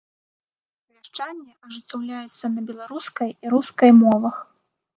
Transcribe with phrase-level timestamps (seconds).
[0.93, 4.35] Вяшчанне ажыццяўляецца на беларускай і рускай мовах.